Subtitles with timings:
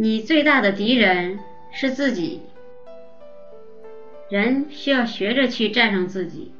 [0.00, 1.40] 你最大的敌人
[1.72, 2.40] 是自己。
[4.30, 6.52] 人需要学着去战胜自己。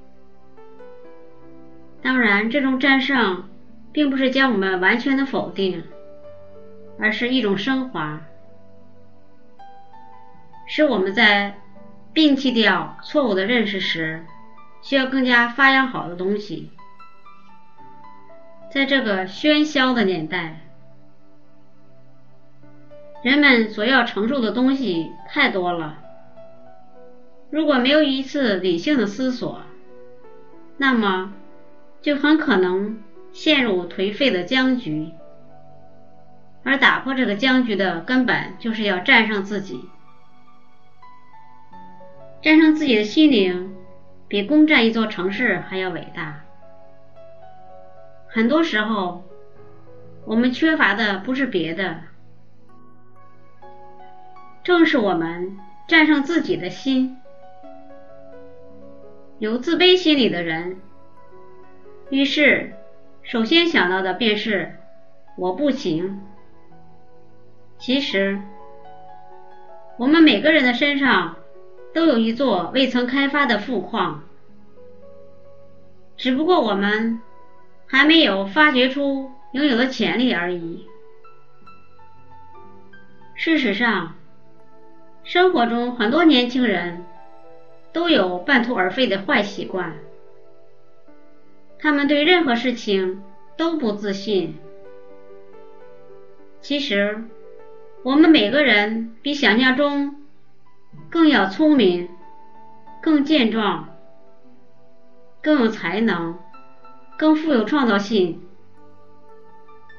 [2.03, 3.49] 当然，这种战胜
[3.93, 5.85] 并不是将我们完全的否定，
[6.99, 8.23] 而是一种升华，
[10.67, 11.61] 是我们在
[12.13, 14.25] 摒弃掉错误的认识时，
[14.83, 16.73] 需要更加发扬好的东西。
[18.73, 20.68] 在这个喧嚣的年代，
[23.23, 25.99] 人们所要承受的东西太多了。
[27.51, 29.63] 如果没有一次理性的思索，
[30.77, 31.33] 那么
[32.01, 33.03] 就很可能
[33.33, 35.13] 陷入颓废的僵局。
[36.63, 39.89] 而打破这个僵局的根本，就是要战胜自己。
[42.43, 43.75] 战胜自己的心灵，
[44.29, 46.45] 比攻占一座城市还要伟大。
[48.29, 49.25] 很多时候，
[50.27, 52.03] 我们缺乏的不是别的，
[54.69, 55.57] 正是我们
[55.89, 57.17] 战胜自己的心。
[59.39, 60.77] 有自卑心理的人，
[62.11, 62.75] 于是
[63.23, 64.75] 首先想到的便是
[65.39, 66.21] 我不行。
[67.79, 68.43] 其实，
[69.97, 71.37] 我们每个人的身上
[71.95, 74.25] 都有一座未曾开发的富矿，
[76.19, 77.23] 只不过我们。
[77.91, 80.87] 还没有发掘出拥有的潜力而已。
[83.35, 84.18] 事实上，
[85.29, 87.05] 生活中很多年轻人
[87.93, 89.93] 都有半途而废的坏习惯，
[91.79, 93.23] 他们对任何事情
[93.55, 94.57] 都不自信。
[96.63, 97.25] 其实，
[98.03, 100.17] 我们每个人比想象中
[101.11, 102.09] 更要聪明、
[103.03, 103.87] 更健壮、
[105.43, 106.39] 更有才能。
[107.19, 108.41] 更富有创造性，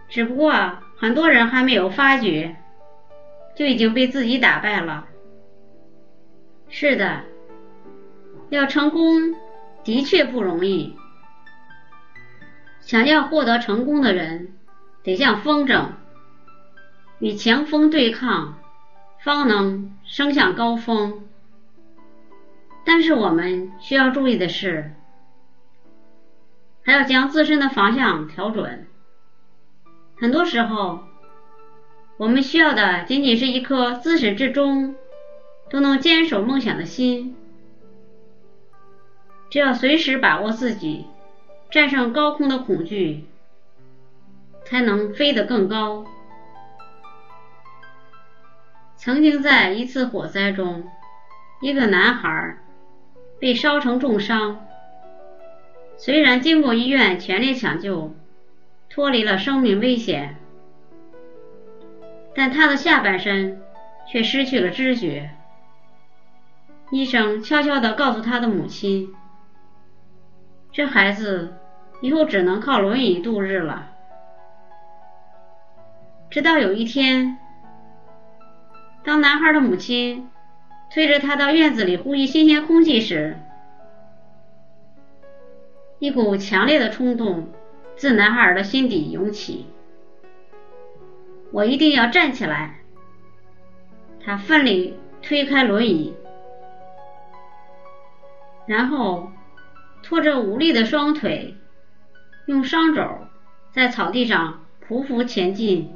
[0.08, 0.54] 只不过
[0.98, 2.56] 很多人还没有发觉，
[3.56, 5.09] 就已经被自己打败了。
[6.70, 7.24] 是的，
[8.50, 9.36] 要成功
[9.84, 10.96] 的确不容易。
[12.82, 14.54] 想要获得成功的人，
[15.04, 15.88] 得像风筝，
[17.20, 18.60] 与强风对抗，
[19.24, 21.28] 方能升向高峰。
[22.86, 24.94] 但是我们需要注意的是。
[26.84, 28.88] 还要将自身的方向调准。
[30.16, 31.02] 很多时候，
[32.18, 34.96] 我们需要的仅仅是一颗自始至终
[35.70, 37.36] 都能坚守梦想的心。
[39.50, 41.06] 只要随时把握自己，
[41.72, 43.26] 战胜高空的恐惧，
[44.66, 46.06] 才能飞得更高。
[48.96, 50.88] 曾经在一次火灾中，
[51.62, 52.58] 一个男孩
[53.40, 54.66] 被烧成重伤。
[55.98, 58.14] 虽然经过医院全力抢救，
[58.90, 60.38] 脱离了生命危险，
[62.36, 63.62] 但他的下半身
[64.08, 65.32] 却失去了知觉。
[66.92, 69.14] 医生悄悄地告诉他的母亲
[70.74, 71.54] ：“这孩子
[72.02, 73.92] 以后只能靠轮椅度日了。”
[76.32, 77.38] 直到有一天，
[79.04, 80.30] 当男孩的母亲
[80.92, 83.38] 推着他到院子里呼吸新鲜空气时，
[86.00, 87.50] 一股强烈的冲动
[87.96, 89.68] 自男孩的心底涌起，
[91.52, 92.80] 我一定要站起来。
[94.24, 96.14] 他奋力推开轮椅，
[98.70, 99.32] 然后
[100.04, 101.56] 拖着无力的双腿，
[102.46, 103.04] 用双肘
[103.72, 105.92] 在草地上匍匐前进，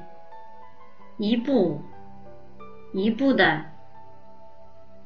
[1.20, 1.84] 一步
[2.92, 3.66] 一步的，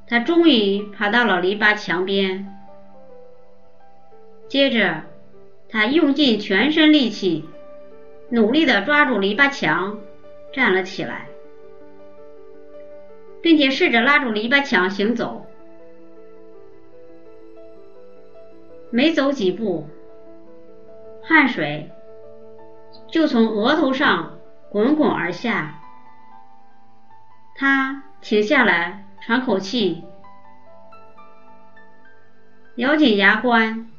[0.07, 2.57] 他终于爬到了篱笆墙边。
[4.47, 5.01] 接着，
[5.67, 7.49] 他用尽全身力气，
[8.29, 9.99] 努力的抓住篱笆墙，
[10.53, 11.27] 站了起来，
[13.41, 15.45] 并且试着拉住篱笆墙行走。
[18.89, 19.87] 没走几步，
[21.23, 21.91] 汗水
[23.07, 24.37] 就从额头上
[24.69, 25.79] 滚滚而下。
[27.55, 30.03] 他停下来喘口气，
[32.75, 33.89] 咬紧牙关。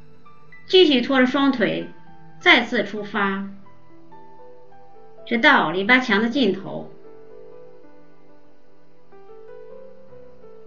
[0.67, 1.89] 继续拖着双腿，
[2.39, 3.49] 再次出发，
[5.25, 6.91] 直到篱笆墙的尽头。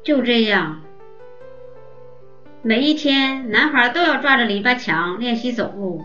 [0.03, 0.83] 就这样，
[2.65, 6.05] 每一天，男孩都要抓着篱笆墙练习走路。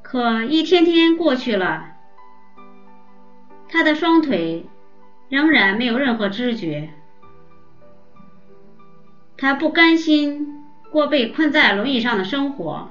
[0.00, 1.96] 可一天天过去了，
[3.68, 4.64] 他的双腿
[5.28, 6.88] 仍然没有任何知觉。
[9.36, 10.54] 他不甘心。
[10.90, 12.88] 过被困在轮椅上的生活，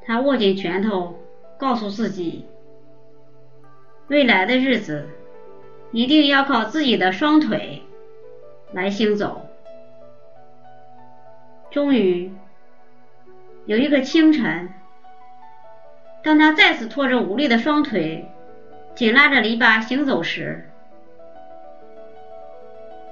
[0.00, 1.18] 他握紧拳头，
[1.58, 2.46] 告诉自己：
[4.08, 5.10] 未来的日子
[5.90, 7.82] 一定要靠自己的双腿
[8.72, 9.42] 来行走。
[11.72, 12.30] 终于
[13.64, 14.68] 有一个清晨，
[16.22, 18.28] 当他再次拖着无力的双腿，
[18.94, 20.68] 紧拉着篱笆行走时，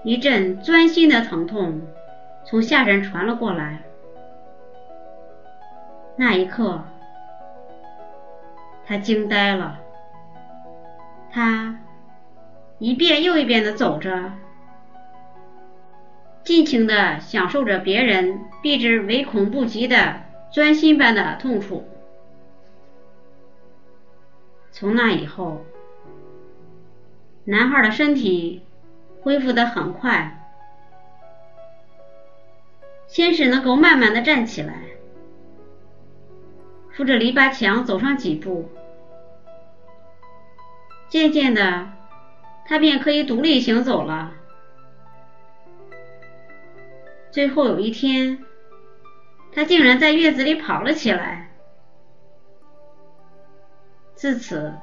[0.05, 1.81] 一阵钻心的疼痛
[2.45, 3.79] 从下身传了过来。
[6.17, 6.85] 那一刻，
[8.85, 9.79] 他惊呆了。
[11.33, 11.79] 他
[12.79, 14.33] 一遍又一遍的走着，
[16.43, 20.23] 尽情的享受着别人避之唯恐不及的
[20.53, 21.87] 钻心般的痛楚。
[24.73, 25.65] 从那以后，
[27.45, 28.63] 男孩的身体
[29.21, 30.49] 恢复的很快，
[33.07, 34.75] 先是能够慢慢的站起来，
[36.93, 38.71] 扶着篱笆墙走上几步。
[41.09, 41.91] 渐渐的，
[42.65, 44.33] 他便可以独立行走了。
[47.31, 48.45] 最后有一天，
[49.53, 51.51] 他竟然在院子里跑了起来。
[54.15, 54.75] 自此，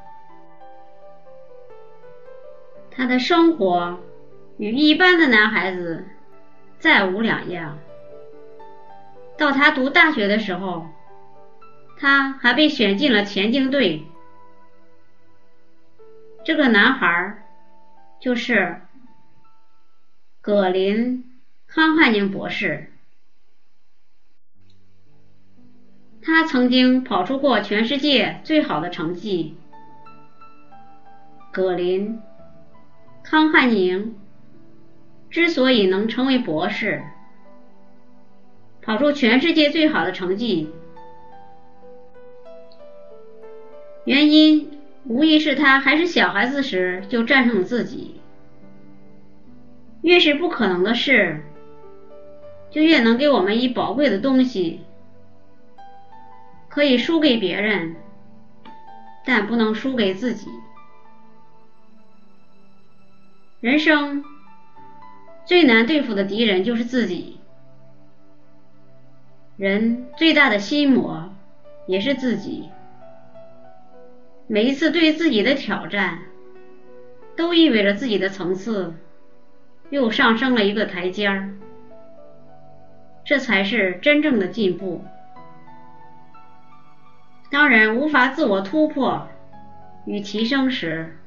[2.90, 4.00] 他的生活
[4.58, 6.06] 与一般的男孩子
[6.80, 7.78] 再无两样。
[9.38, 10.88] 到他读大学的时候，
[11.98, 14.08] 他还被选进了田径队。
[16.44, 17.46] 这个男孩
[18.20, 18.82] 就是
[20.42, 21.37] 葛林
[21.68, 22.88] 康汉宁博士，
[26.22, 29.56] 他曾经跑出过全世界最好的成绩。
[31.52, 32.20] 葛林
[33.24, 34.16] 康汉宁
[35.30, 37.04] 之所以能成为博士，
[38.82, 40.70] 跑出全世界最好的成绩，
[44.06, 44.72] 原因。
[45.10, 48.20] 无疑是他还是小孩子时就战胜了自己。
[50.02, 51.46] 越是不可能的事，
[52.78, 54.82] 就越能给我们以宝贵的东西。
[56.70, 57.96] 可以输给别人，
[59.26, 60.48] 但不能输给自己。
[63.62, 64.24] 人生
[65.44, 67.40] 最难对付的敌人就是自己，
[69.56, 71.34] 人最大的心魔
[71.88, 72.70] 也是自己。
[74.46, 76.20] 每一次对自己的挑战，
[77.36, 78.94] 都意味着自己的层次
[79.90, 81.56] 又上升了一个台阶儿，
[83.28, 85.04] 这才是真正的进步。
[87.52, 89.28] 当人无法自我突破
[90.06, 91.18] 与提升时，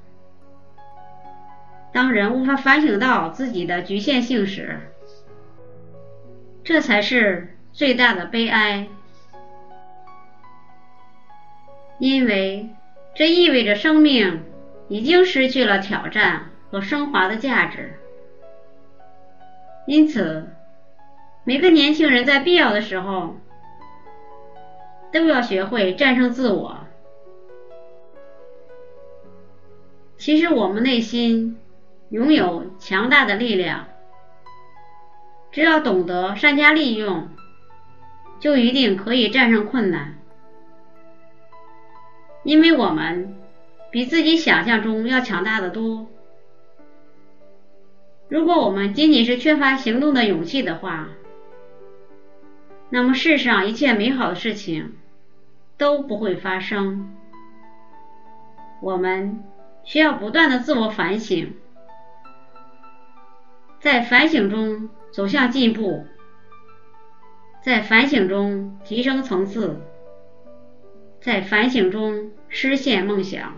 [1.93, 4.81] 当人无法反省到自己的局限性时，
[6.64, 8.88] 这才是最大的悲哀，
[11.99, 12.70] 因为。
[13.12, 14.44] 这意味着生命
[14.88, 17.94] 已经失去了挑战和升华的价值。
[19.85, 20.49] 因此，
[21.50, 23.35] 每个年轻人在必要的时候
[25.11, 26.79] 都要学会战胜自我。
[30.17, 31.58] 其实，我们内心
[32.11, 33.88] 拥有强大的力量，
[35.50, 37.29] 只要懂得善加利用，
[38.38, 40.20] 就一定可以战胜困难。
[42.44, 43.35] 因为我们
[43.91, 46.06] 比自己想象中要强大的多。
[48.28, 51.09] 如果我们仅仅是缺乏行动的勇气的话，
[52.90, 54.94] 那么世上一切美好的事情
[55.78, 57.16] 都不会发生。
[58.82, 59.42] 我们
[59.85, 61.54] 需要不断的自我反省，
[63.78, 66.04] 在反省中走向进步，
[67.62, 69.80] 在反省中提升层次。
[71.20, 73.54] 在反省中实现梦想。